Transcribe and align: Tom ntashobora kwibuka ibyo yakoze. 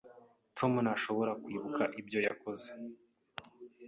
Tom 0.57 0.71
ntashobora 0.85 1.31
kwibuka 1.43 1.83
ibyo 1.99 2.19
yakoze. 2.27 2.67